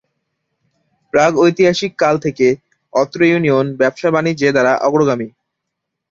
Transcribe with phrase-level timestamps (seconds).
[1.13, 2.47] প্রাগ ঐতিহাসিক কাল থেকে
[2.93, 5.27] অত্র ইউনিয়ন ব্যবসা-বাণিজ্যে দ্বারা অগ্রগামী।